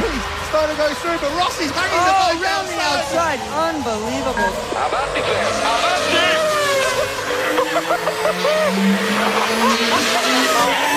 [0.00, 2.80] Reed starting to go through, but Ross is hanging oh, the ball oh, around the
[2.80, 3.40] outside.
[3.52, 4.52] Unbelievable.
[4.76, 5.52] Avanti, about
[10.40, 10.91] Avanti!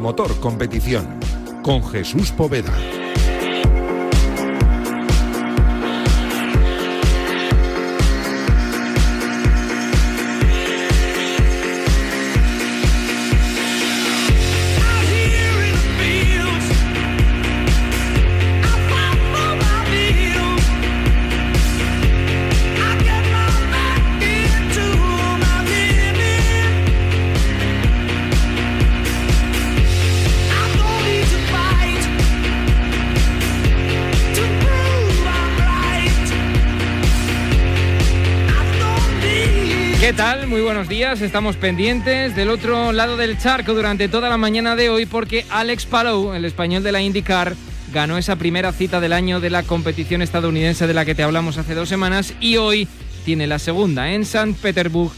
[0.00, 1.18] Motor Competición
[1.62, 3.01] con Jesús Poveda.
[40.92, 41.22] Días.
[41.22, 45.86] Estamos pendientes del otro lado del charco durante toda la mañana de hoy porque Alex
[45.86, 47.54] Palou, el español de la IndyCar,
[47.94, 51.56] ganó esa primera cita del año de la competición estadounidense de la que te hablamos
[51.56, 52.86] hace dos semanas y hoy
[53.24, 55.12] tiene la segunda en San Petersburg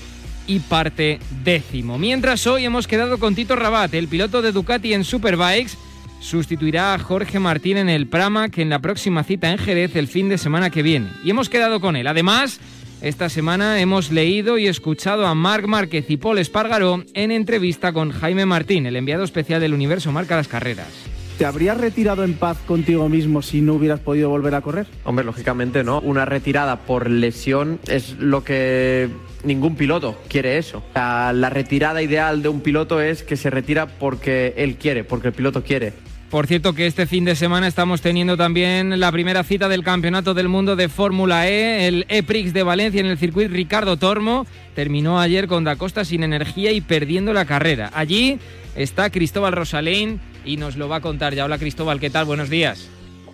[0.47, 1.99] y parte décimo.
[1.99, 5.77] Mientras hoy hemos quedado con Tito Rabat, el piloto de Ducati en Superbikes,
[6.21, 10.07] sustituirá a Jorge Martín en el Prama que en la próxima cita en Jerez el
[10.07, 11.09] fin de semana que viene.
[11.25, 12.07] Y hemos quedado con él.
[12.07, 12.61] Además,
[13.05, 18.11] esta semana hemos leído y escuchado a Marc Márquez y Paul Espargaró en entrevista con
[18.11, 20.89] Jaime Martín, el enviado especial del Universo Marca las Carreras.
[21.37, 24.87] ¿Te habrías retirado en paz contigo mismo si no hubieras podido volver a correr?
[25.05, 26.01] Hombre, lógicamente no.
[26.01, 29.11] Una retirada por lesión es lo que
[29.43, 30.83] ningún piloto quiere eso.
[30.95, 35.35] La, retirada ideal de un piloto es que se retira porque él quiere, porque el
[35.35, 35.93] piloto quiere.
[36.35, 40.35] Por cierto que este fin de semana estamos teniendo también la primera cita del Campeonato
[40.35, 44.45] del Mundo de Fórmula E, el EPRIX de Valencia en el circuito Ricardo Tormo.
[44.75, 47.91] Terminó ayer con Da Costa sin energía y perdiendo la carrera.
[47.95, 48.41] Allí
[48.75, 51.45] está Cristóbal Rosalén y nos lo va a contar ya.
[51.45, 52.25] Hola Cristóbal, ¿qué tal?
[52.25, 52.91] Buenos días.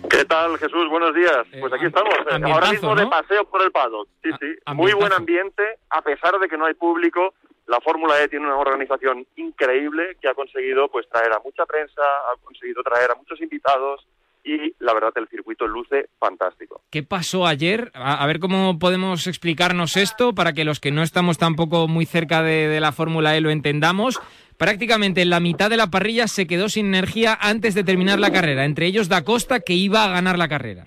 [0.07, 0.87] ¿Qué tal, Jesús?
[0.87, 1.47] Buenos días.
[1.53, 4.09] Eh, pues aquí estamos, eh, ahora mismo de paseo por el paddock.
[4.21, 4.73] Sí, sí.
[4.75, 7.33] Muy buen ambiente, a pesar de que no hay público
[7.67, 12.01] la Fórmula E tiene una organización increíble que ha conseguido pues traer a mucha prensa,
[12.01, 14.05] ha conseguido traer a muchos invitados
[14.43, 16.81] y la verdad el circuito luce fantástico.
[16.89, 17.91] ¿Qué pasó ayer?
[17.93, 22.41] A, ver cómo podemos explicarnos esto para que los que no estamos tampoco muy cerca
[22.41, 24.19] de, de la Fórmula E lo entendamos.
[24.57, 28.65] Prácticamente la mitad de la parrilla se quedó sin energía antes de terminar la carrera,
[28.65, 30.85] entre ellos Da Costa que iba a ganar la carrera.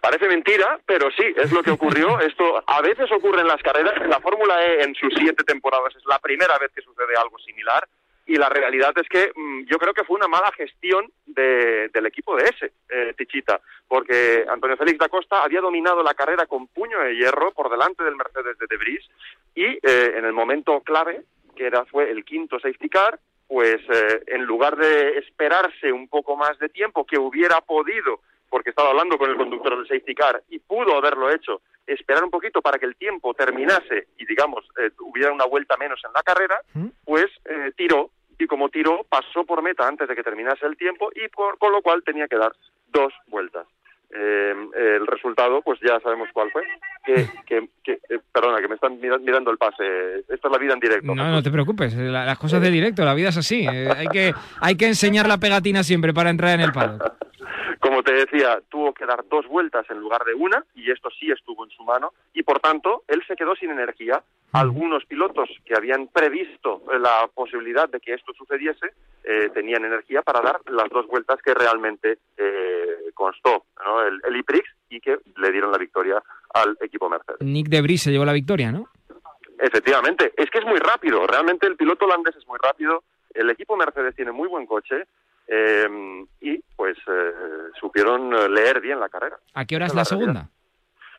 [0.00, 2.18] Parece mentira, pero sí, es lo que ocurrió.
[2.20, 3.94] Esto a veces ocurre en las carreras.
[4.00, 7.38] En la Fórmula E, en sus siete temporadas, es la primera vez que sucede algo
[7.38, 7.86] similar.
[8.26, 12.36] Y la realidad es que mm, yo creo que fue una mala gestión del equipo
[12.36, 17.00] de ese, eh, Tichita, porque Antonio Félix da Costa había dominado la carrera con puño
[17.00, 19.04] de hierro por delante del Mercedes de Debris
[19.54, 21.22] y eh, en el momento clave,
[21.56, 23.18] que era fue el quinto safety car,
[23.48, 28.70] pues eh, en lugar de esperarse un poco más de tiempo que hubiera podido porque
[28.70, 32.60] estaba hablando con el conductor del safety car y pudo haberlo hecho, esperar un poquito
[32.60, 36.60] para que el tiempo terminase y, digamos, eh, hubiera una vuelta menos en la carrera,
[36.74, 36.88] ¿Mm?
[37.04, 41.10] pues eh, tiró y como tiró pasó por meta antes de que terminase el tiempo
[41.14, 42.52] y por, con lo cual tenía que dar
[42.88, 43.66] dos vueltas.
[44.12, 46.62] Eh, el resultado, pues ya sabemos cuál fue.
[47.04, 48.00] Que, que,
[48.32, 50.18] perdona, que me están mirando el pase.
[50.28, 51.14] Esto es la vida en directo.
[51.14, 51.94] No, no te preocupes.
[51.94, 53.66] las cosas de directo, la vida es así.
[53.66, 56.98] hay, que, hay que enseñar la pegatina siempre para entrar en el palo.
[57.80, 61.30] Como te decía, tuvo que dar dos vueltas en lugar de una, y esto sí
[61.30, 64.22] estuvo en su mano, y por tanto, él se quedó sin energía.
[64.52, 68.92] Algunos pilotos que habían previsto la posibilidad de que esto sucediese
[69.24, 73.64] eh, tenían energía para dar las dos vueltas que realmente eh, constó
[74.06, 76.22] el, el IPRIX y que le dieron la victoria
[76.52, 77.40] al equipo Mercedes.
[77.40, 78.88] Nick de se llevó la victoria, ¿no?
[79.58, 83.04] Efectivamente, es que es muy rápido, realmente el piloto holandés es muy rápido,
[83.34, 85.06] el equipo Mercedes tiene muy buen coche,
[85.52, 87.32] eh, y pues eh,
[87.80, 89.36] supieron eh, leer bien la carrera.
[89.54, 90.48] ¿A qué hora es la, segunda?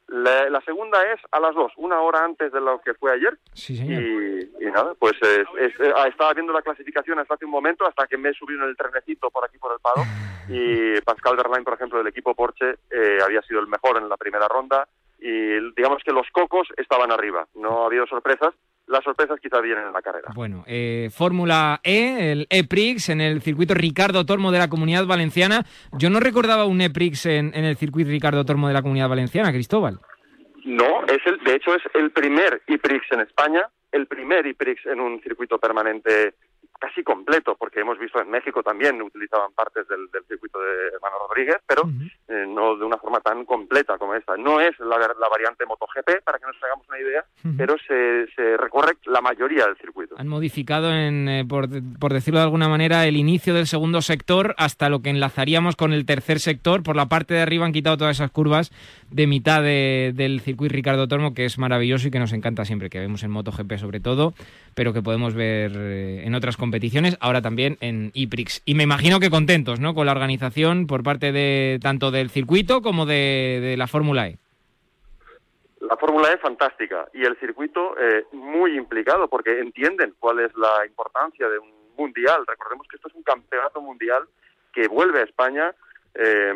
[0.08, 3.38] La, segunda es a las dos, una hora antes de lo que fue ayer.
[3.54, 4.02] Sí, señor.
[4.02, 5.16] Y, nada, pues
[5.96, 8.78] ah, estaba viendo la clasificación hasta hace un momento, hasta que me subí en el
[8.78, 10.06] trenecito por aquí por el pado.
[10.50, 12.76] y Pascal Verlaine, por ejemplo, del equipo Porsche,
[13.22, 14.88] había sido el mejor en la primera ronda.
[15.20, 17.46] Y digamos que los cocos estaban arriba.
[17.54, 18.56] No ha habido sorpresas,
[18.92, 20.32] las sorpresas quizás vienen en la carrera.
[20.36, 25.66] Bueno, eh, Fórmula E, el EPRIX en el circuito Ricardo Tormo de la Comunidad Valenciana.
[25.98, 29.52] Yo no recordaba un EPRIX en, en el circuito Ricardo Tormo de la Comunidad Valenciana,
[29.52, 30.00] Cristóbal.
[30.66, 35.00] No, es el, de hecho es el primer EPRIX en España el primer IPRIX en
[35.00, 36.36] un circuito permanente
[36.82, 41.58] casi completo, porque hemos visto en México también utilizaban partes del, circuito de Hermano Rodríguez,
[41.68, 41.84] pero
[42.28, 44.36] eh, no de una forma tan completa como esta.
[44.36, 44.98] No es la,
[45.30, 47.24] variante MotoGP, para que nos hagamos una idea,
[47.56, 50.16] pero se, se, recorre la mayoría del circuito.
[50.18, 51.70] Han modificado, en, eh, por,
[52.00, 55.94] por, decirlo de alguna manera, el inicio del segundo sector hasta lo que enlazaríamos con
[55.94, 56.82] el tercer sector.
[56.82, 58.72] Por la parte de arriba han quitado todas esas curvas
[59.12, 63.00] de mitad del circuito Ricardo Tormo, que es maravilloso y que nos encanta siempre, que
[63.00, 64.34] vemos en MotoGP sobre todo,
[64.74, 68.62] pero que podemos ver eh, en otras competiciones, ahora también en IPRIX.
[68.64, 69.94] Y me imagino que contentos, ¿no?
[69.94, 74.38] Con la organización por parte de tanto del circuito como de, la Fórmula E.
[75.82, 80.86] La Fórmula E fantástica y el circuito eh, muy implicado porque entienden cuál es la
[80.86, 82.46] importancia de un mundial.
[82.48, 84.24] Recordemos que esto es un campeonato mundial
[84.72, 85.76] que vuelve a España
[86.16, 86.54] eh,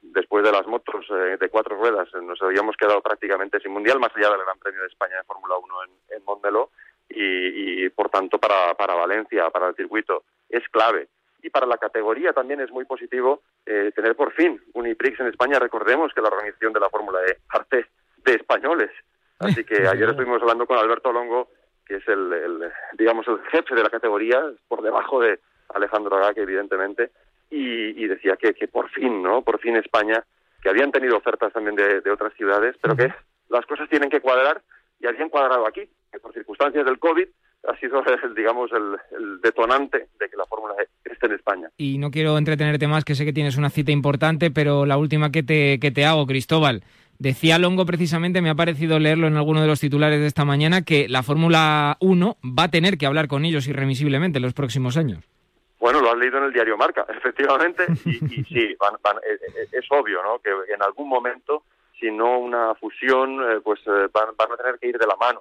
[0.00, 2.08] después de las motos eh, de cuatro ruedas.
[2.22, 5.56] Nos habíamos quedado prácticamente sin mundial, más allá del Gran Premio de España de Fórmula
[5.58, 6.70] 1 en, en Montmeló
[7.10, 11.08] y, por tanto para, para Valencia, para el circuito, es clave.
[11.42, 15.26] Y para la categoría también es muy positivo eh, tener por fin un IPRIX en
[15.28, 15.58] España.
[15.58, 17.86] Recordemos que la organización de la Fórmula E parte
[18.24, 18.90] de españoles.
[19.38, 21.48] Así que ayer estuvimos hablando con Alberto Longo,
[21.86, 25.40] que es el, digamos el jefe de la categoría, por debajo de
[25.74, 27.10] Alejandro Agaque, evidentemente,
[27.50, 29.42] y, decía que, que, por fin, ¿no?
[29.42, 30.22] Por fin España,
[30.62, 33.12] que habían tenido ofertas también de, de otras ciudades, pero que
[33.48, 34.62] las cosas tienen que cuadrar
[35.00, 37.28] y habían cuadrado aquí que por circunstancias del COVID
[37.68, 38.02] ha sido,
[38.36, 41.70] digamos, el, detonante de que la Fórmula E esté en España.
[41.76, 45.30] Y no quiero entretenerte más, que sé que tienes una cita importante, pero la última
[45.30, 46.82] que te, que te hago, Cristóbal.
[47.18, 50.82] Decía Longo precisamente, me ha parecido leerlo en alguno de los titulares de esta mañana,
[50.82, 54.96] que la Fórmula 1 va a tener que hablar con ellos irremisiblemente en los próximos
[54.96, 55.22] años.
[55.78, 60.22] Bueno, lo has leído en el diario Marca, efectivamente, y, sí, eh, eh, es obvio,
[60.22, 60.38] ¿no?
[60.38, 61.64] Que en algún momento,
[61.98, 65.40] si no una fusión, eh, pues van, van, a tener que ir de la mano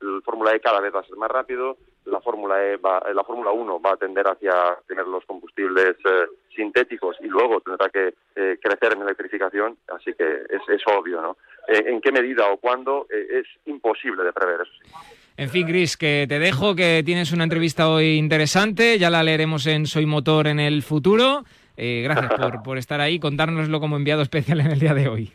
[0.00, 1.76] el Fórmula E cada vez va a ser más rápido,
[2.06, 4.52] la Fórmula E va, la Fórmula 1 va a tender hacia
[4.86, 10.24] tener los combustibles eh, sintéticos y luego tendrá que eh, crecer en electrificación, así que
[10.24, 11.36] es, es obvio, ¿no?
[11.68, 14.90] Eh, en qué medida o cuándo es imposible de prever, eso sí.
[15.36, 19.66] En fin, Gris, que te dejo, que tienes una entrevista hoy interesante, ya la leeremos
[19.66, 21.44] en Soy Motor en el futuro.
[21.76, 25.32] gracias por, por estar ahí, contárnoslo como enviado especial en el día de hoy.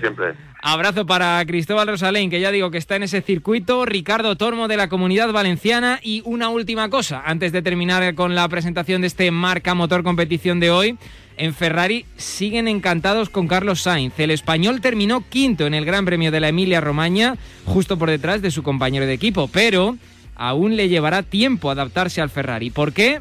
[0.00, 0.34] Siempre.
[0.62, 4.76] Abrazo para Cristóbal Rosalén, que ya digo que está en ese circuito, Ricardo Tormo de
[4.76, 9.30] la Comunidad Valenciana y una última cosa, antes de terminar con la presentación de este
[9.30, 10.98] marca motor competición de hoy.
[11.36, 14.18] En Ferrari siguen encantados con Carlos Sainz.
[14.18, 18.42] El español terminó quinto en el Gran Premio de la Emilia Romagna, justo por detrás
[18.42, 19.96] de su compañero de equipo, pero
[20.36, 22.70] aún le llevará tiempo adaptarse al Ferrari.
[22.70, 23.20] ¿Por qué?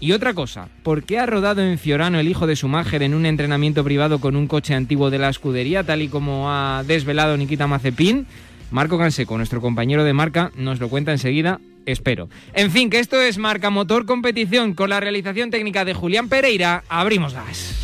[0.00, 3.14] Y otra cosa, ¿por qué ha rodado en Fiorano el hijo de su máger en
[3.14, 7.36] un entrenamiento privado con un coche antiguo de la escudería, tal y como ha desvelado
[7.36, 8.26] Nikita Mazepin?
[8.70, 12.28] Marco Canseco, nuestro compañero de marca, nos lo cuenta enseguida, espero.
[12.52, 16.84] En fin, que esto es Marca Motor Competición con la realización técnica de Julián Pereira.
[16.88, 17.74] Abrimos gas.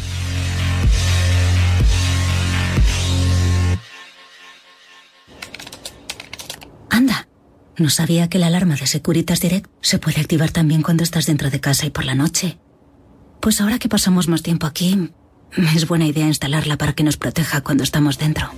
[6.91, 7.27] Anda.
[7.77, 11.51] No sabía que la alarma de Securitas Direct se puede activar también cuando estás dentro
[11.51, 12.59] de casa y por la noche.
[13.41, 15.11] Pues ahora que pasamos más tiempo aquí,
[15.75, 18.51] es buena idea instalarla para que nos proteja cuando estamos dentro.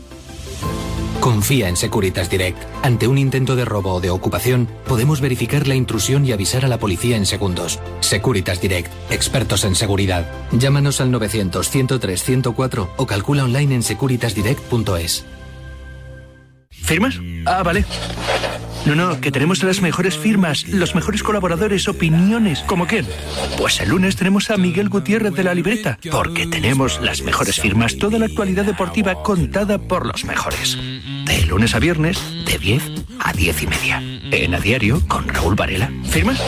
[1.21, 2.59] Confía en Securitas Direct.
[2.83, 6.69] Ante un intento de robo o de ocupación, podemos verificar la intrusión y avisar a
[6.69, 7.81] la policía en segundos.
[8.01, 10.31] Securitas Direct, expertos en seguridad.
[10.53, 15.25] Llámanos al 900 103 104 o calcula online en securitasdirect.es.
[16.71, 17.19] ¿Firmas?
[17.47, 17.85] Ah, vale.
[18.87, 22.61] No, no, que tenemos las mejores firmas, los mejores colaboradores, opiniones.
[22.61, 23.05] ¿Como quién?
[23.59, 27.99] Pues el lunes tenemos a Miguel Gutiérrez de la libreta, porque tenemos las mejores firmas,
[27.99, 30.79] toda la actualidad deportiva contada por los mejores.
[31.25, 32.83] De lunes a viernes, de 10
[33.19, 34.03] a 10 y media.
[34.31, 35.91] En A Diario, con Raúl Varela.
[36.05, 36.41] ¿Firmas?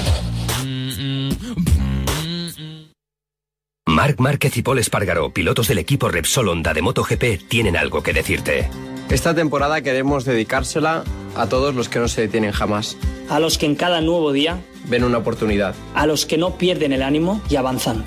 [3.89, 8.13] Marc Márquez y Paul Espargaro, pilotos del equipo Repsol Honda de MotoGP, tienen algo que
[8.13, 8.69] decirte.
[9.09, 11.05] Esta temporada queremos dedicársela
[11.35, 12.99] a todos los que no se detienen jamás.
[13.31, 15.75] A los que en cada nuevo día ven una oportunidad.
[15.95, 18.05] A los que no pierden el ánimo y avanzan.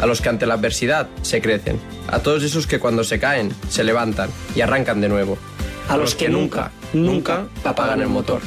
[0.00, 1.78] A los que ante la adversidad se crecen.
[2.08, 5.38] A todos esos que cuando se caen se levantan y arrancan de nuevo.
[5.88, 8.40] A, los, que, nunca, nunca apagan el motor.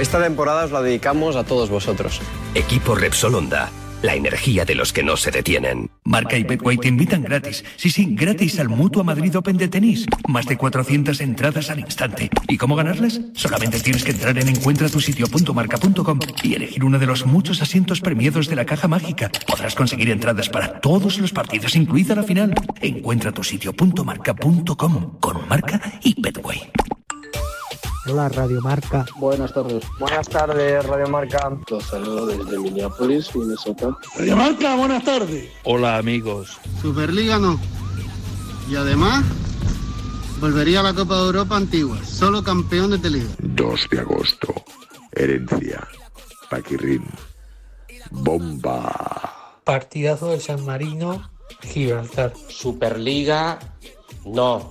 [0.00, 2.20] Esta temporada os la dedicamos a todos vosotros.
[2.54, 5.90] Equipo Repsol Honda la energía de los que no se detienen.
[6.04, 7.64] Marca y Betway te invitan gratis.
[7.76, 10.04] Sí, sí, gratis al Mutua Madrid Open de tenis.
[10.28, 12.28] Más de 400 entradas al instante.
[12.48, 13.20] ¿Y cómo ganarlas?
[13.34, 18.56] Solamente tienes que entrar en encuentratusitio.marca.com y elegir uno de los muchos asientos premiados de
[18.56, 19.30] la caja mágica.
[19.46, 22.54] Podrás conseguir entradas para todos los partidos, incluida la final.
[22.80, 26.72] Encuentratusitio.marca.com con Marca y Betway.
[28.06, 29.06] Hola, Radio Marca.
[29.16, 29.84] Buenas tardes.
[30.00, 31.56] Buenas tardes, Radio Marca.
[31.70, 33.96] Los saludo desde Minneapolis, Minnesota.
[34.16, 35.48] Radio Marca, buenas tardes.
[35.62, 36.58] Hola, amigos.
[36.80, 37.60] Superliga no.
[38.68, 39.24] Y además,
[40.40, 41.98] volvería a la Copa de Europa antigua.
[42.04, 43.30] Solo campeón de Liga.
[43.38, 44.52] 2 de agosto.
[45.12, 45.86] Herencia.
[46.50, 47.04] Paquirrín.
[48.10, 49.60] Bomba.
[49.62, 51.30] Partidazo de San Marino,
[51.60, 52.32] Gibraltar.
[52.48, 53.60] Superliga,
[54.24, 54.70] no.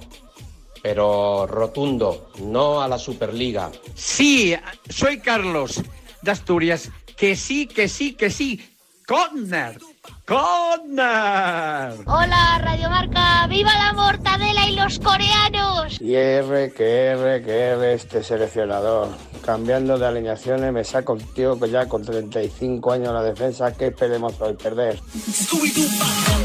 [0.82, 3.72] Pero rotundo, no a la Superliga.
[3.94, 4.56] Sí,
[4.90, 5.82] soy Carlos
[6.22, 6.90] de Asturias.
[7.16, 8.60] Que sí, que sí, que sí.
[9.06, 9.80] Conner.
[10.26, 11.94] Conner.
[12.06, 13.48] Hola, Radio Marca.
[13.48, 16.00] ¡Viva la mortadela y los coreanos!
[16.00, 19.10] Y R, que R, que R este seleccionador.
[19.46, 23.74] Cambiando de alineaciones me saco un tío que ya con 35 años en la defensa.
[23.74, 25.00] ¿Qué esperemos hoy perder?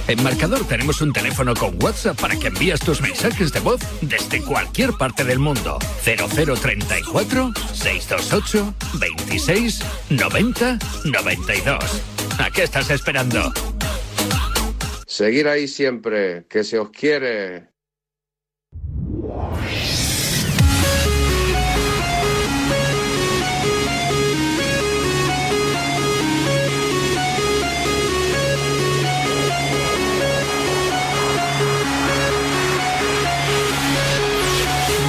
[0.08, 4.42] En Marcador tenemos un teléfono con WhatsApp para que envíes tus mensajes de voz desde
[4.42, 5.78] cualquier parte del mundo.
[6.02, 12.15] 0034 628 26 90 92.
[12.38, 13.52] ¿A qué estás esperando?
[15.06, 17.70] Seguir ahí siempre, que se os quiere.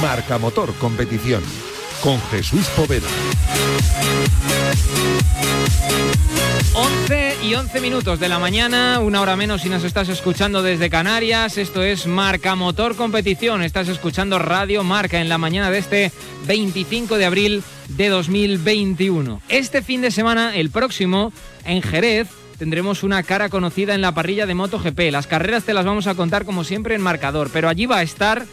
[0.00, 1.42] Marca Motor Competición
[2.02, 3.08] con Jesús Poveda.
[6.74, 10.90] 11 y 11 minutos de la mañana, una hora menos si nos estás escuchando desde
[10.90, 11.58] Canarias.
[11.58, 13.62] Esto es Marca Motor Competición.
[13.62, 16.12] Estás escuchando Radio Marca en la mañana de este
[16.46, 19.40] 25 de abril de 2021.
[19.48, 21.32] Este fin de semana, el próximo,
[21.64, 22.28] en Jerez,
[22.58, 25.10] tendremos una cara conocida en la parrilla de MotoGP.
[25.10, 28.02] Las carreras te las vamos a contar como siempre en marcador, pero allí va a
[28.02, 28.46] estar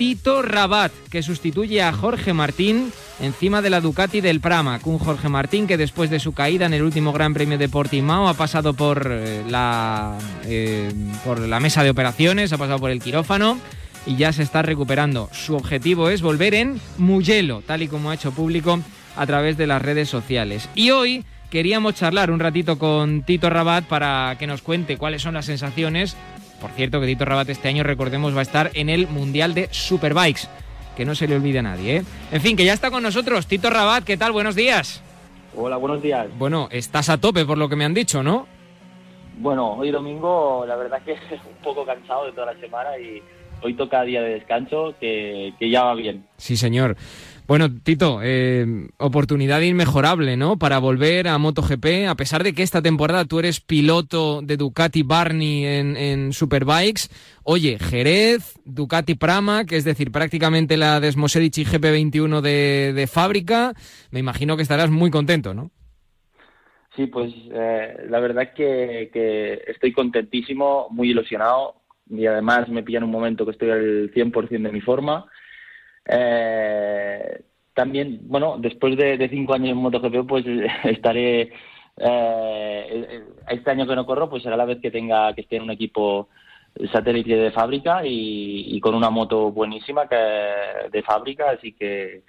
[0.00, 2.90] Tito Rabat, que sustituye a Jorge Martín
[3.20, 4.86] encima de la Ducati del Pramac.
[4.86, 8.26] Un Jorge Martín que después de su caída en el último Gran Premio de Portimao
[8.26, 10.16] ha pasado por, eh, la,
[10.46, 10.90] eh,
[11.22, 13.58] por la mesa de operaciones, ha pasado por el quirófano
[14.06, 15.28] y ya se está recuperando.
[15.32, 18.80] Su objetivo es volver en Mugello, tal y como ha hecho público
[19.16, 20.70] a través de las redes sociales.
[20.74, 25.34] Y hoy queríamos charlar un ratito con Tito Rabat para que nos cuente cuáles son
[25.34, 26.16] las sensaciones
[26.60, 29.68] por cierto, que Tito Rabat este año, recordemos, va a estar en el Mundial de
[29.70, 30.42] Superbikes.
[30.96, 32.04] Que no se le olvide a nadie, ¿eh?
[32.30, 33.46] En fin, que ya está con nosotros.
[33.46, 34.32] Tito Rabat, ¿qué tal?
[34.32, 35.02] Buenos días.
[35.56, 36.26] Hola, buenos días.
[36.38, 38.46] Bueno, estás a tope por lo que me han dicho, ¿no?
[39.38, 43.22] Bueno, hoy domingo, la verdad que un poco cansado de toda la semana y
[43.62, 46.24] hoy toca día de descanso, que, que ya va bien.
[46.36, 46.96] Sí, señor.
[47.50, 48.64] Bueno, Tito, eh,
[48.98, 50.56] oportunidad inmejorable, ¿no?
[50.56, 55.02] Para volver a MotoGP, a pesar de que esta temporada tú eres piloto de Ducati
[55.02, 57.08] Barney en, Superbikes.
[57.42, 63.72] Oye, Jerez, Ducati Pramac, es decir, prácticamente la Desmosedici GP21 de, de fábrica.
[64.12, 65.72] Me imagino que estarás muy contento, ¿no?
[66.94, 72.98] Sí, pues eh, la verdad que, que estoy contentísimo, muy ilusionado y además me pilla
[72.98, 75.26] en un momento que estoy al 100% de mi forma.
[76.12, 80.44] Eh, también, bueno, después de, cinco años en MotoGP, pues
[80.84, 81.52] estaré.
[81.96, 85.62] Eh, este año que no corro, pues será la vez que tenga que esté en
[85.64, 86.28] un equipo
[86.92, 90.16] satélite de fábrica y, con una moto buenísima que
[90.90, 92.22] de fábrica, así que,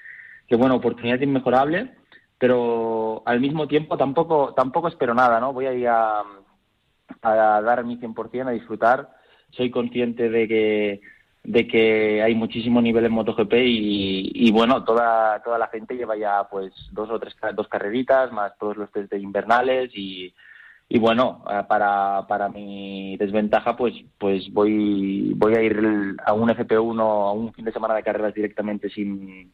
[0.47, 1.91] que bueno, oportunidad inmejorable,
[2.37, 5.53] pero al mismo tiempo tampoco tampoco espero nada, ¿no?
[5.53, 6.23] Voy a ir a,
[7.21, 9.09] dar mi 100%, a disfrutar.
[9.51, 11.01] Soy consciente de que
[11.43, 16.15] de que hay muchísimo nivel en MotoGP y, y, bueno, toda, toda la gente lleva
[16.15, 20.33] ya pues dos o tres dos carreritas, más todos los test de invernales y,
[20.87, 26.49] y bueno, eh, para, para mi desventaja pues pues voy voy a ir a un
[26.49, 29.51] FP1 a un fin de semana de carreras directamente sin,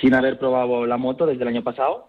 [0.00, 2.08] sin haber probado la moto desde el año pasado.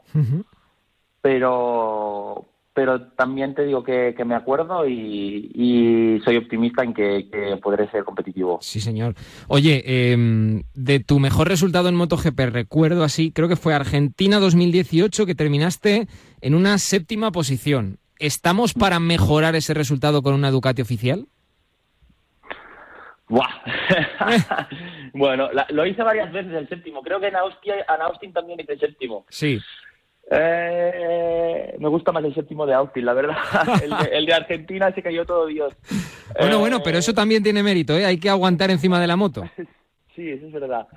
[1.21, 8.03] Pero pero también te digo que, me acuerdo y, soy optimista en que, podré ser
[8.03, 8.59] competitivo.
[8.61, 9.15] Sí, señor.
[9.47, 15.25] Oye, em, de tu mejor resultado en MotoGP, recuerdo así, creo que fue Argentina 2018,
[15.25, 16.07] que terminaste
[16.41, 17.99] en una séptima posición.
[18.17, 21.27] ¿Estamos para mejorar ese resultado con una Ducati oficial?
[23.27, 23.49] Buah.
[25.13, 27.01] bueno, lo hice varias veces el séptimo.
[27.01, 29.25] Creo que en Austin, en Austin también hice séptimo.
[29.29, 29.59] Sí.
[30.31, 33.35] Eh, me gusta más el séptimo de Austin, la verdad.
[34.11, 35.73] El de, Argentina se cayó todo Dios.
[36.39, 38.05] Bueno, bueno, pero eso también tiene mérito, ¿eh?
[38.05, 39.43] Hay que aguantar encima de la moto.
[40.15, 40.87] Sí, eso es verdad.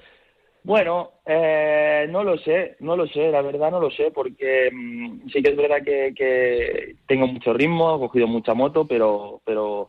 [0.62, 5.30] Bueno, eh, no lo sé, no lo sé, la verdad no lo sé, porque mm,
[5.32, 9.88] sí que es verdad que, tengo mucho ritmo, he cogido mucha moto, pero, pero,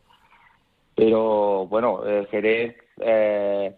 [0.96, 3.74] pero bueno, Jerez, eh,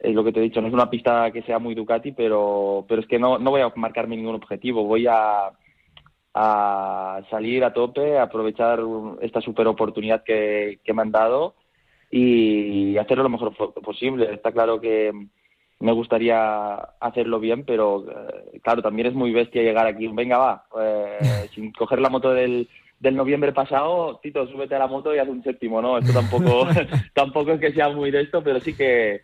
[0.00, 2.84] es lo que te he dicho, no es una pista que sea muy Ducati, pero,
[2.88, 5.50] pero es que no, no voy a marcarme ningún objetivo, voy a,
[6.34, 8.80] a salir a tope, a aprovechar
[9.20, 11.54] esta super oportunidad que, que me han dado
[12.10, 14.32] y hacerlo lo mejor posible.
[14.32, 15.12] Está claro que
[15.80, 20.64] me gustaría hacerlo bien, pero eh, claro, también es muy bestia llegar aquí, venga va,
[20.80, 25.18] eh, sin coger la moto del, del noviembre pasado, Tito, súbete a la moto y
[25.18, 25.98] haz un séptimo, ¿no?
[25.98, 26.66] Esto tampoco,
[27.14, 29.22] tampoco es que sea muy de esto, pero sí que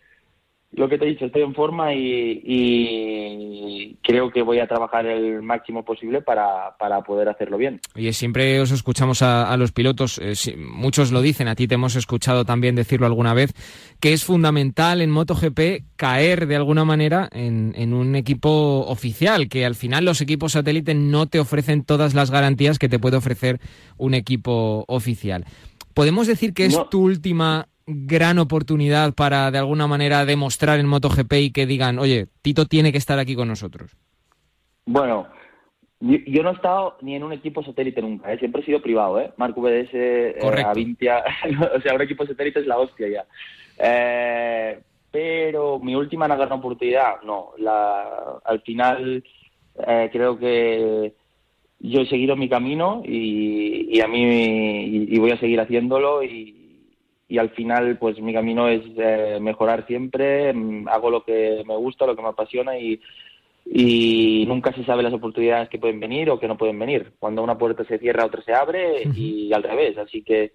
[0.73, 5.06] lo que te he dicho, estoy en forma y, y creo que voy a trabajar
[5.06, 7.80] el máximo posible para, para poder hacerlo bien.
[7.94, 11.66] Oye, siempre os escuchamos a, a los pilotos, eh, si, muchos lo dicen, a ti
[11.66, 13.52] te hemos escuchado también decirlo alguna vez,
[14.00, 19.64] que es fundamental en MotoGP caer de alguna manera en, en un equipo oficial, que
[19.64, 23.61] al final los equipos satélite no te ofrecen todas las garantías que te puede ofrecer
[23.96, 25.44] un equipo oficial.
[25.94, 26.87] ¿Podemos decir que es No.
[26.88, 32.26] tu última gran oportunidad para de alguna manera demostrar en MotoGP y que digan, oye,
[32.42, 33.96] Tito tiene que estar aquí con nosotros?
[34.84, 35.28] Bueno,
[36.00, 38.38] yo, yo no he estado ni en un equipo satélite nunca, ¿eh?
[38.38, 39.30] siempre he sido privado, ¿eh?
[39.36, 40.36] Marco VDS, eh.
[40.64, 41.22] Avintia,
[41.76, 43.24] o sea, un equipo satélite es la hostia ya.
[43.78, 47.52] Eh, pero mi última gran oportunidad, no.
[47.58, 49.24] La, al final
[49.86, 51.14] eh, creo que
[51.78, 56.22] yo he seguido mi camino y, y a mí y, y voy a seguir haciéndolo
[56.22, 56.55] y,
[57.28, 61.76] y al final pues mi camino es eh, mejorar siempre, mm, hago lo que me
[61.76, 63.00] gusta, lo que me apasiona y,
[63.64, 67.12] y nunca se sabe las oportunidades que pueden venir o que no pueden venir.
[67.18, 69.99] Cuando una puerta se cierra, otra se abre y al revés.
[69.99, 70.52] Así que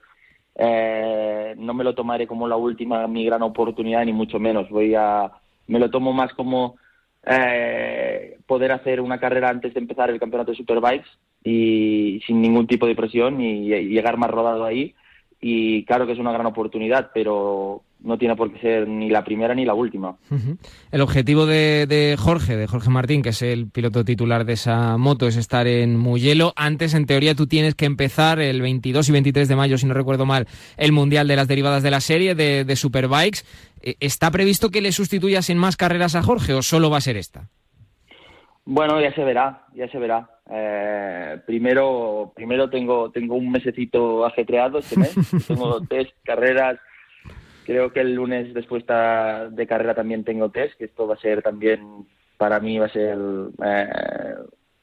[0.56, 4.70] eh, no me lo tomaré como la última, mi gran oportunidad, ni mucho menos.
[4.70, 5.30] Voy a,
[5.68, 6.78] me lo tomo más como
[7.26, 11.10] eh, poder hacer una carrera antes de empezar el campeonato de Superbikes
[11.44, 14.96] y sin ningún tipo de presión y, y llegar más rodado ahí.
[15.42, 19.24] Y claro que es una gran oportunidad, pero no tiene por qué ser ni la
[19.24, 20.16] primera ni la última.
[20.92, 24.98] El objetivo de, de Jorge, de Jorge Martín, que es el piloto titular de esa
[24.98, 26.54] moto, es estar en Mugello.
[26.56, 29.94] Antes, en teoría, tú tienes que empezar el 22 y 23 de mayo, si no
[29.94, 33.42] recuerdo mal, el Mundial de las Derivadas de la serie de, de Superbikes.
[33.82, 37.02] Eh, ¿Está previsto que le sustituyas en más carreras a Jorge o solo va a
[37.02, 37.50] ser esta?
[38.66, 40.30] Bueno, ya se verá, ya se verá.
[40.54, 45.16] Eh, primero, primero tengo, tengo un mesecito ajetreado este mes.
[45.48, 46.80] tengo test, carreras.
[47.66, 51.42] Creo que el lunes después de carrera también tengo test, que esto va a ser
[51.42, 52.06] también,
[52.38, 53.18] para mí va a ser
[53.64, 54.36] eh,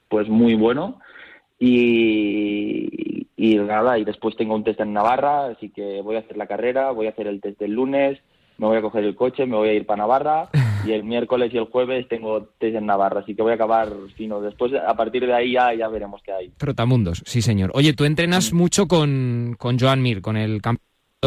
[0.08, 1.00] pues muy bueno.
[1.58, 6.36] Y, y nada, y después tengo un test en Navarra, así que voy a hacer
[6.36, 8.18] la carrera, voy a hacer el test del lunes,
[8.58, 10.48] me voy a coger el coche, me voy a ir para Navarra
[10.86, 13.88] y el miércoles y el jueves tengo test en Navarra, así que voy a acabar
[14.16, 14.40] fino.
[14.40, 16.48] Después, a partir de ahí ya, ya veremos qué hay.
[16.56, 17.70] Trotamundos, sí señor.
[17.74, 20.84] Oye, tú entrenas mucho con, con Joan Mir, con el, campeón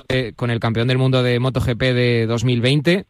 [0.07, 3.05] de- con el campeón del mundo de MotoGP de 2020.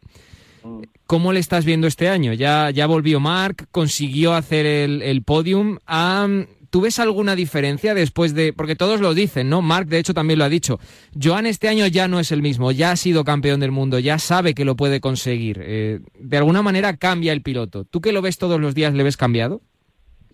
[1.06, 2.32] ¿Cómo le estás viendo este año?
[2.32, 5.78] Ya, ya volvió Mark, consiguió hacer el, el podium.
[5.86, 6.26] Ah,
[6.72, 8.54] ¿Tú ves alguna diferencia después de.?
[8.54, 9.60] Porque todos lo dicen, ¿no?
[9.60, 10.80] Mark, de hecho, también lo ha dicho.
[11.22, 14.18] Joan este año ya no es el mismo, ya ha sido campeón del mundo, ya
[14.18, 15.60] sabe que lo puede conseguir.
[15.62, 17.84] Eh, de alguna manera cambia el piloto.
[17.84, 19.60] ¿Tú que lo ves todos los días, le ves cambiado?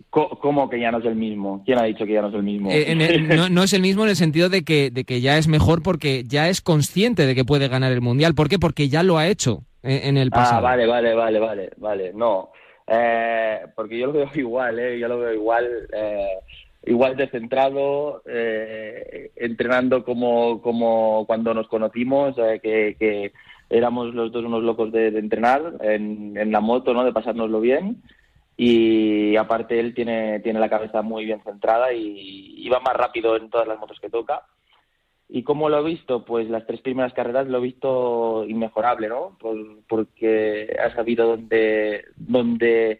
[0.09, 1.61] ¿Cómo que ya no es el mismo?
[1.65, 2.71] ¿Quién ha dicho que ya no es el mismo?
[2.71, 5.37] Eh, el- no, no es el mismo en el sentido de que, de que ya
[5.37, 8.33] es mejor porque ya es consciente de que puede ganar el mundial.
[8.33, 8.57] ¿Por qué?
[8.57, 10.59] Porque ya lo ha hecho en, en el pasado.
[10.59, 12.11] Ah, vale, vale, vale, vale, vale.
[12.15, 12.49] No,
[12.89, 14.99] eh, porque yo lo veo igual, ¿eh?
[14.99, 16.39] Yo lo veo igual, eh,
[16.85, 23.31] igual de centrado, eh, entrenando como, como cuando nos conocimos, eh, que, que
[23.69, 27.03] éramos los dos unos locos de, entrenar en, en la moto, ¿no?
[27.05, 28.01] De pasárnoslo bien.
[28.57, 33.37] Y aparte él tiene, tiene la cabeza muy bien centrada y, y va más rápido
[33.37, 34.43] en todas las motos que toca.
[35.31, 36.25] ¿Y cómo lo he visto?
[36.25, 39.37] Pues las tres primeras carreras lo he visto inmejorable, ¿no?
[39.39, 42.99] Por- porque ha sabido dónde, dónde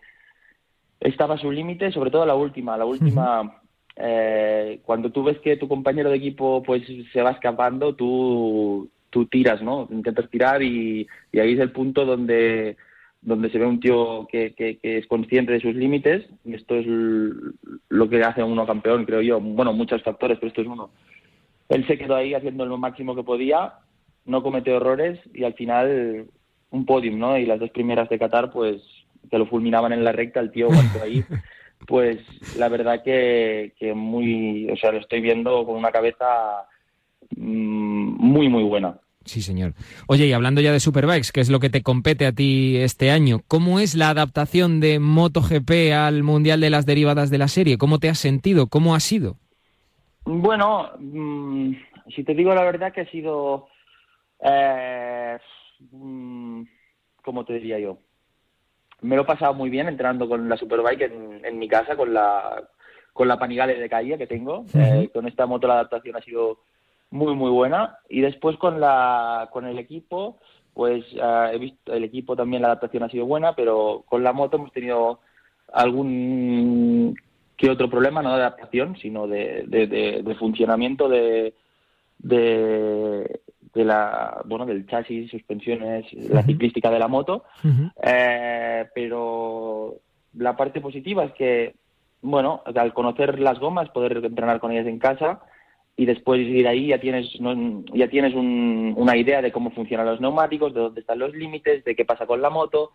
[0.99, 2.77] estaba su límite, sobre todo la última.
[2.77, 3.61] La última,
[3.95, 9.25] eh, cuando tú ves que tu compañero de equipo pues se va escapando, tú, tú
[9.25, 9.87] tiras, ¿no?
[9.89, 12.77] Intentas tirar y, y ahí es el punto donde,
[13.21, 16.75] donde se ve un tío que, que, que es consciente de sus límites y esto
[16.75, 16.85] es
[17.89, 19.39] lo que hace a uno campeón, creo yo.
[19.39, 20.91] Bueno, muchos factores, pero esto es uno
[21.69, 23.73] él se quedó ahí haciendo lo máximo que podía,
[24.25, 26.27] no cometió errores y al final
[26.71, 27.37] un podium, ¿no?
[27.37, 28.81] Y las dos primeras de Qatar, pues,
[29.29, 31.23] que lo fulminaban en la recta, el tío aguantó ahí.
[31.87, 32.19] Pues
[32.57, 36.25] la verdad que, que muy, o sea, lo estoy viendo con una cabeza
[37.37, 38.99] mm, muy, muy buena.
[39.23, 39.75] Sí, señor.
[40.07, 43.11] Oye, y hablando ya de Superbikes, que es lo que te compete a ti este
[43.11, 47.77] año, ¿cómo es la adaptación de MotoGP al Mundial de las Derivadas de la serie?
[47.77, 48.67] ¿Cómo te has sentido?
[48.67, 49.37] ¿Cómo ha sido?
[50.31, 51.71] Bueno, mm,
[52.15, 53.67] si te digo la verdad que ha sido
[54.39, 55.39] eh,
[55.89, 56.61] mm,
[57.23, 57.97] ¿cómo te diría yo?
[59.01, 62.13] Me lo he pasado muy bien entrenando con la Superbike en, en mi casa, con
[62.13, 62.63] la,
[63.11, 64.65] con la Panigale de calle que tengo.
[64.75, 66.59] Eh, con esta moto la adaptación ha sido
[67.09, 67.97] muy, muy buena.
[68.07, 70.37] Y después con, la, con el equipo,
[70.75, 74.31] pues eh, he visto el equipo también la adaptación ha sido buena, pero con la
[74.31, 75.21] moto hemos tenido
[75.73, 77.15] algún
[77.59, 81.53] que otro problema, no de adaptación, sino de, de, de- de funcionamiento de,
[82.17, 83.41] de,
[83.73, 87.43] de la, bueno, del chasis, suspensiones, la ciclística de la moto.
[88.01, 89.95] Eh, pero
[90.37, 91.75] la parte positiva es que,
[92.21, 95.41] bueno, al conocer las gomas, poder entrenar con ellas en casa
[95.97, 100.05] y después ir ahí ya tienes, no- ya tienes un- una idea de cómo funcionan
[100.05, 102.91] los neumáticos, de dónde están los límites, de qué pasa con la moto.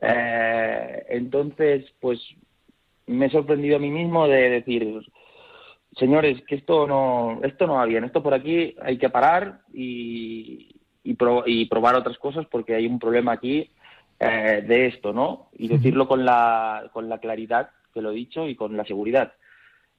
[0.00, 2.20] Eh, entonces, pues
[3.06, 5.00] me he sorprendido a mí mismo de decir,
[5.96, 10.76] señores, que esto no, esto no va bien, esto por aquí hay que parar y,
[11.04, 13.70] y, pro- y probar otras cosas porque hay un problema aquí
[14.18, 15.48] eh, de esto, ¿no?
[15.56, 19.32] Y decirlo con la, con la claridad que lo he dicho y con la seguridad.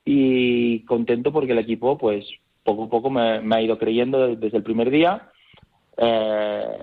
[0.06, 2.26] Y contento porque el equipo, pues,
[2.64, 5.30] poco a poco me, me ha ido creyendo desde el primer día.
[5.98, 6.80] Eh,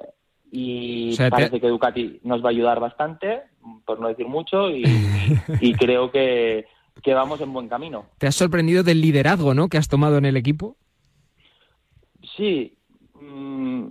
[0.51, 3.43] y O sea, te- parece que Ducati nos va a ayudar bastante,
[3.85, 4.85] por no decir mucho, y,
[5.61, 6.67] y creo que,
[7.03, 8.07] que vamos en buen camino.
[8.19, 9.69] ¿Te has sorprendido del liderazgo, ¿no?
[9.69, 10.77] Que has tomado en el equipo.
[12.37, 12.77] Sí,
[13.21, 13.87] mm,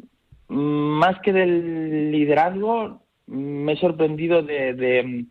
[0.49, 5.25] más que del liderazgo, me he sorprendido de, de,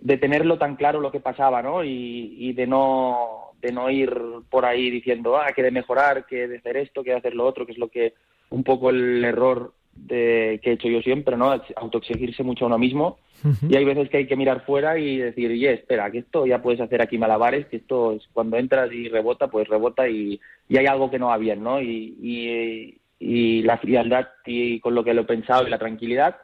[0.00, 1.84] de tenerlo tan claro lo que pasaba, ¿no?
[1.84, 4.12] Y, y de no de no ir
[4.50, 7.46] por ahí diciendo, ah, que de mejorar, que de hacer esto, que de hacer lo
[7.46, 8.12] otro, que es lo que
[8.50, 11.60] un poco el error de, que he hecho yo siempre, ¿no?
[11.76, 13.18] Autoexigirse mucho a uno mismo.
[13.68, 16.62] Y hay veces que hay que mirar fuera y decir, oye, espera, que esto ya
[16.62, 20.76] puedes hacer aquí malabares, que esto es cuando entras y rebota, pues rebota y, y
[20.76, 21.80] hay algo que no va bien, ¿no?
[21.80, 26.36] Y, y, y la frialdad y con lo que lo he pensado y la tranquilidad,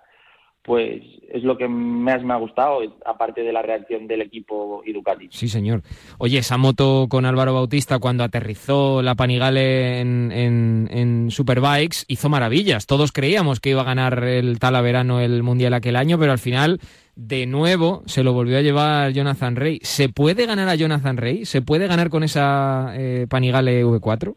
[0.63, 4.93] pues es lo que más me ha gustado, aparte de la reacción del equipo y
[4.93, 5.29] Ducati.
[5.31, 5.83] Sí, señor.
[6.19, 12.29] Oye, esa moto con Álvaro Bautista cuando aterrizó la Panigale en, en, en Superbikes hizo
[12.29, 12.87] maravillas.
[12.87, 16.81] Todos creíamos que iba a ganar el Talaverano el Mundial aquel año, pero al final,
[17.17, 19.81] de nuevo, se lo volvió a llevar Jonathan Rey.
[19.83, 21.45] ¿Se puede ganar a Jonathan Rey?
[21.45, 24.35] ¿Se puede ganar con esa eh, Panigale V4?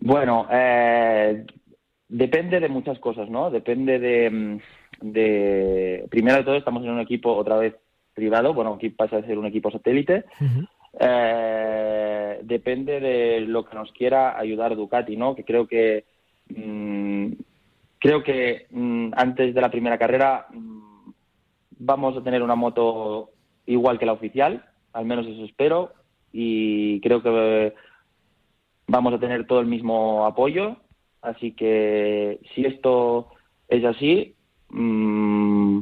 [0.00, 1.44] Bueno, eh,
[2.08, 3.50] depende de muchas cosas, ¿no?
[3.50, 4.58] Depende de, mm,
[5.02, 6.06] de...
[6.10, 7.74] Primero de todo, estamos en un equipo otra vez
[8.14, 10.24] privado, bueno, aquí pasa a ser un equipo satélite.
[10.98, 15.36] Eh, depende de lo que nos quiera ayudar Ducati, ¿no?
[15.36, 16.04] Que creo que
[16.48, 17.32] mm,
[17.98, 20.46] creo que mm, antes de la primera carrera
[21.78, 23.30] vamos a tener una moto
[23.66, 25.92] igual que la oficial, al menos eso espero,
[26.32, 27.74] y creo que
[28.86, 30.76] vamos a tener todo el mismo apoyo.
[31.22, 33.28] Así que si esto
[33.68, 34.34] es así,
[34.70, 35.80] mm,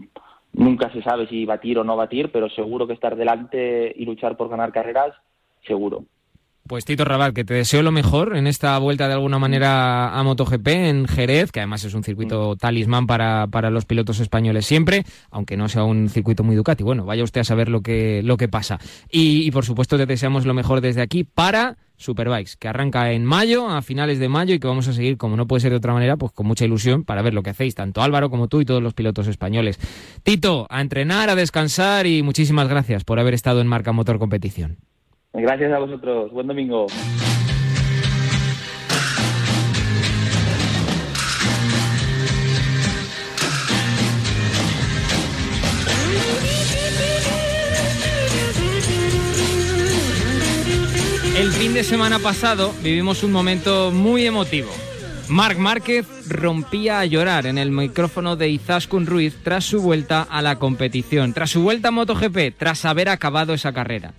[0.55, 4.37] nunca se sabe si batir o no batir, pero seguro que estar delante y luchar
[4.37, 5.15] por ganar carreras,
[5.67, 6.05] seguro.
[6.67, 10.23] Pues Tito Rabat, que te deseo lo mejor en esta vuelta de alguna manera a
[10.25, 15.05] MotoGP en Jerez, que además es un circuito talismán para, para los pilotos españoles siempre,
[15.31, 16.83] aunque no sea un circuito muy Ducati.
[16.83, 18.81] Bueno, vaya usted a saber lo que, lo que pasa.
[19.11, 23.25] Y, y, por supuesto te deseamos lo mejor desde aquí para Superbikes, que arranca en
[23.25, 25.77] mayo, a finales de mayo, y que vamos a seguir, como no puede ser de
[25.77, 28.61] otra manera, pues con mucha ilusión para ver lo que hacéis, tanto Álvaro como tú
[28.61, 29.79] y todos los pilotos españoles.
[30.25, 34.79] Tito, a entrenar, a descansar y muchísimas gracias por haber estado en Marca Motor Competición.
[35.39, 36.33] Gracias a vosotros.
[36.33, 36.87] Buen domingo.
[51.39, 54.71] El fin de semana pasado vivimos un momento muy emotivo.
[55.29, 60.41] Marc Márquez rompía a llorar en el micrófono de Izaskun Ruiz tras su vuelta a
[60.41, 64.15] la competición, tras su vuelta a MotoGP, tras haber acabado esa carrera.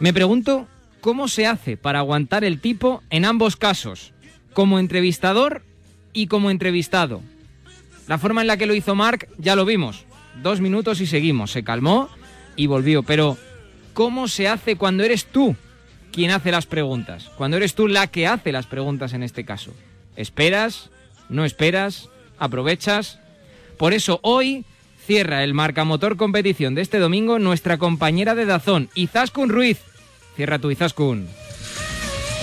[0.00, 0.68] Me pregunto
[1.00, 4.12] cómo se hace para aguantar el tipo en ambos casos,
[4.52, 5.62] como entrevistador
[6.12, 7.20] y como entrevistado.
[8.06, 10.04] La forma en la que lo hizo Marc ya lo vimos.
[10.42, 11.50] Dos minutos y seguimos.
[11.50, 12.08] Se calmó
[12.56, 13.02] y volvió.
[13.02, 13.36] Pero,
[13.92, 15.56] ¿cómo se hace cuando eres tú
[16.12, 17.30] quien hace las preguntas?
[17.36, 19.74] Cuando eres tú la que hace las preguntas en este caso.
[20.16, 20.90] ¿Esperas?
[21.28, 22.08] ¿No esperas?
[22.38, 23.18] ¿Aprovechas?
[23.76, 24.64] Por eso hoy
[25.08, 29.78] cierra el marcamotor competición de este domingo nuestra compañera de Dazón, Izaskun Ruiz.
[30.36, 31.26] Cierra tu Izaskun.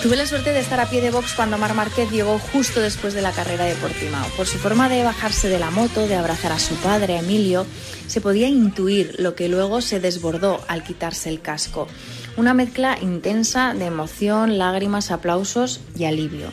[0.02, 3.14] Tuve la suerte de estar a pie de box cuando Mar Márquez llegó justo después
[3.14, 4.28] de la carrera de Portimao.
[4.36, 7.68] Por su forma de bajarse de la moto, de abrazar a su padre, Emilio,
[8.08, 11.88] se podía intuir lo que luego se desbordó al quitarse el casco.
[12.36, 16.52] Una mezcla intensa de emoción, lágrimas, aplausos y alivio.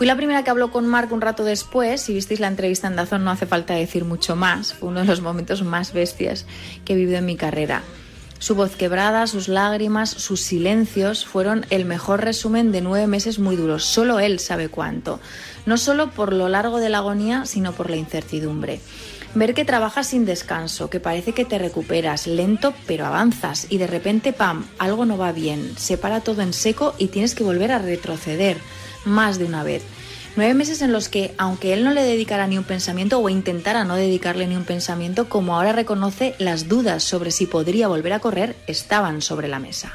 [0.00, 2.00] Fui la primera que habló con Mark un rato después.
[2.00, 4.72] Si visteis la entrevista en Dazón, no hace falta decir mucho más.
[4.72, 6.46] Fue uno de los momentos más bestias
[6.86, 7.82] que he vivido en mi carrera.
[8.38, 13.56] Su voz quebrada, sus lágrimas, sus silencios fueron el mejor resumen de nueve meses muy
[13.56, 13.84] duros.
[13.84, 15.20] Solo él sabe cuánto.
[15.66, 18.80] No solo por lo largo de la agonía, sino por la incertidumbre.
[19.34, 23.86] Ver que trabajas sin descanso, que parece que te recuperas, lento pero avanzas y de
[23.86, 27.70] repente, pam, algo no va bien, se para todo en seco y tienes que volver
[27.70, 28.56] a retroceder
[29.04, 29.82] más de una vez.
[30.36, 33.84] Nueve meses en los que, aunque él no le dedicara ni un pensamiento o intentara
[33.84, 38.20] no dedicarle ni un pensamiento, como ahora reconoce, las dudas sobre si podría volver a
[38.20, 39.92] correr estaban sobre la mesa.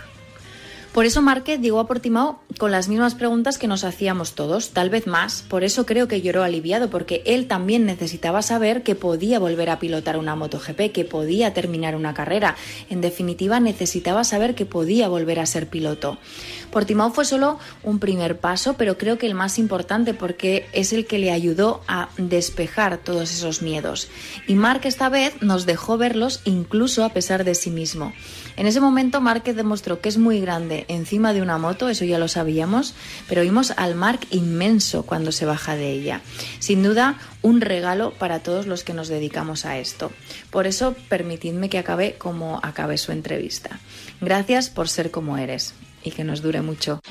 [0.95, 4.89] Por eso Márquez llegó a Portimao con las mismas preguntas que nos hacíamos todos, tal
[4.89, 5.41] vez más.
[5.41, 9.79] Por eso creo que lloró aliviado, porque él también necesitaba saber que podía volver a
[9.79, 12.55] pilotar una MotoGP, que podía terminar una carrera.
[12.89, 16.17] En definitiva, necesitaba saber que podía volver a ser piloto.
[16.75, 21.05] Portimao fue solo un primer paso, pero creo que el más importante porque es el
[21.05, 24.09] que le ayudó a despejar todos esos miedos.
[24.45, 28.11] Y Mark esta vez nos dejó verlos incluso a pesar de sí mismo.
[28.57, 32.19] En ese momento Márquez demostró que es muy grande encima de una moto, eso ya
[32.19, 32.93] lo sabíamos,
[33.29, 36.19] pero vimos al Mark inmenso cuando se baja de ella.
[36.59, 40.11] Sin duda, un regalo para todos los que nos dedicamos a esto.
[40.49, 43.79] Por eso, permitidme que acabe como acabe su entrevista.
[44.19, 45.73] Gracias por ser como eres
[46.05, 47.01] y que nos dure mucho.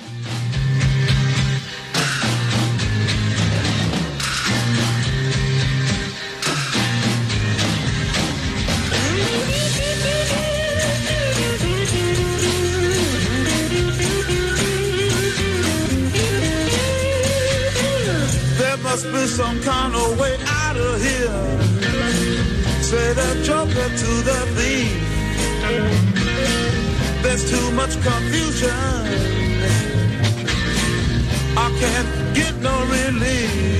[27.37, 28.71] There's too much confusion.
[31.57, 33.74] I can't get no relief.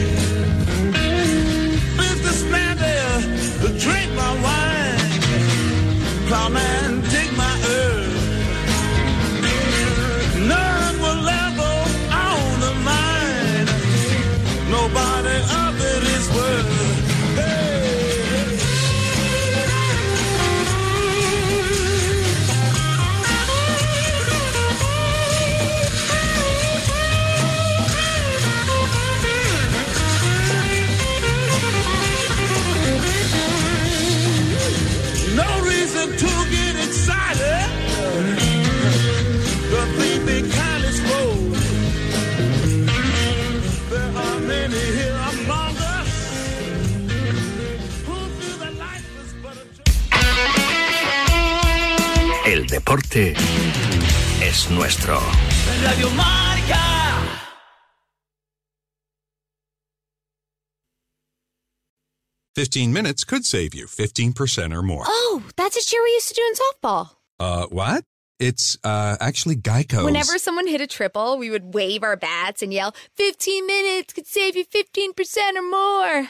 [62.55, 65.05] 15 minutes could save you 15% or more.
[65.07, 67.11] Oh, that's a cheer we used to do in softball.
[67.41, 68.05] Uh, what?
[68.39, 70.05] It's uh, actually Geico.
[70.05, 74.27] Whenever someone hit a triple, we would wave our bats and yell, 15 minutes could
[74.27, 76.29] save you 15% or more.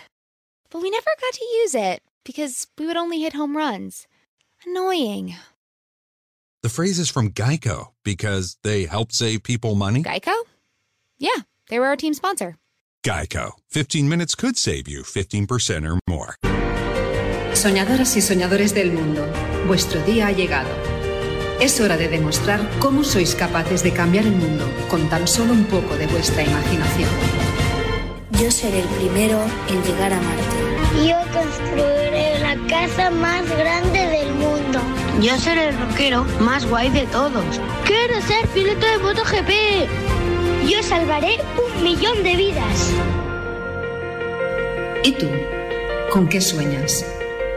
[0.71, 4.07] But we never got to use it because we would only hit home runs.
[4.67, 5.35] Annoying.
[6.63, 10.03] The phrase is from Geico because they help save people money.
[10.03, 10.35] Geico?
[11.19, 12.57] Yeah, they were our team sponsor.
[13.05, 13.57] Geico.
[13.71, 16.37] 15 minutes could save you 15% or more.
[17.53, 19.27] Soñadoras y soñadores del mundo,
[19.67, 20.71] vuestro día ha llegado.
[21.61, 25.64] Es hora de demostrar cómo sois capaces de cambiar el mundo con tan solo un
[25.64, 27.11] poco de vuestra imaginación.
[28.40, 29.38] Yo seré el primero
[29.69, 31.07] en llegar a Marte.
[31.07, 34.81] Yo construiré la casa más grande del mundo.
[35.21, 37.45] Yo seré el rockero más guay de todos.
[37.85, 40.13] Quiero ser piloto de MotoGP.
[40.68, 42.92] Yo salvaré un millón de vidas.
[45.03, 45.29] ¿Y tú?
[46.11, 47.05] ¿Con qué sueñas?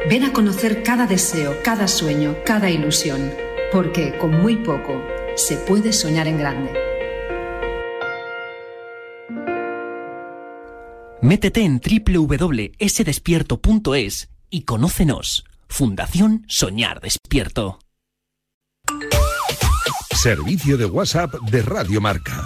[0.10, 3.34] Ven a conocer cada deseo, cada sueño, cada ilusión,
[3.72, 5.02] porque con muy poco
[5.36, 6.74] se puede soñar en grande.
[11.22, 15.46] Métete en www.sdespierto.es y conócenos.
[15.70, 17.80] Fundación Soñar Despierto.
[20.13, 22.46] Servicio de WhatsApp de Radio Marca.